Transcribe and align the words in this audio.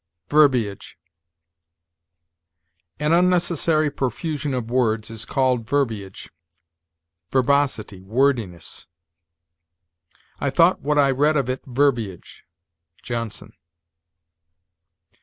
VERBIAGE. 0.29 0.97
An 2.99 3.13
unnecessary 3.13 3.91
profusion 3.91 4.51
of 4.51 4.67
words 4.71 5.11
is 5.11 5.25
called 5.25 5.67
verbiage: 5.69 6.31
verbosity, 7.29 8.01
wordiness. 8.01 8.87
"I 10.39 10.49
thought 10.49 10.81
what 10.81 10.97
I 10.97 11.11
read 11.11 11.37
of 11.37 11.51
it 11.51 11.61
verbiage." 11.67 12.45
Johnson. 13.03 13.53